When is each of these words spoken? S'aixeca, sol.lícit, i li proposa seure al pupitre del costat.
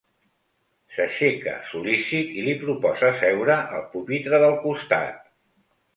S'aixeca, 0.93 1.53
sol.lícit, 1.73 2.33
i 2.39 2.45
li 2.47 2.57
proposa 2.63 3.11
seure 3.21 3.61
al 3.79 3.87
pupitre 3.93 4.41
del 4.45 4.57
costat. 4.65 5.21